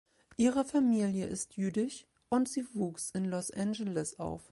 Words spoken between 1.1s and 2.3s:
ist jüdisch